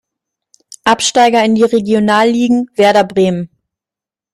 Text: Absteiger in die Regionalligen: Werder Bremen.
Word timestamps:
Absteiger 0.83 1.45
in 1.45 1.53
die 1.53 1.63
Regionalligen: 1.63 2.71
Werder 2.73 3.03
Bremen. 3.03 3.51